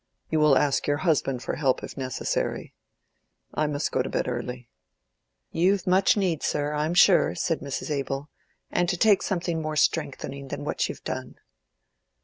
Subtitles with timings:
[0.31, 2.73] You will ask your husband for help if necessary.
[3.53, 4.67] I must go to bed early."
[5.51, 7.91] "You've much need, sir, I'm sure," said Mrs.
[7.91, 8.27] Abel,
[8.71, 11.35] "and to take something more strengthening than what you've done."